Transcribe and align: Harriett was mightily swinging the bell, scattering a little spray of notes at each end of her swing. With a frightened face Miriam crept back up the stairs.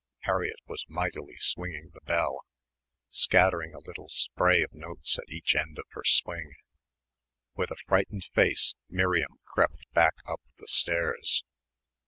Harriett 0.21 0.57
was 0.65 0.83
mightily 0.89 1.35
swinging 1.37 1.91
the 1.93 2.01
bell, 2.01 2.39
scattering 3.11 3.75
a 3.75 3.85
little 3.85 4.09
spray 4.09 4.63
of 4.63 4.73
notes 4.73 5.19
at 5.19 5.29
each 5.29 5.53
end 5.55 5.77
of 5.77 5.85
her 5.91 6.03
swing. 6.03 6.53
With 7.53 7.69
a 7.69 7.75
frightened 7.87 8.25
face 8.33 8.73
Miriam 8.89 9.37
crept 9.53 9.85
back 9.93 10.15
up 10.25 10.41
the 10.57 10.65
stairs. 10.65 11.43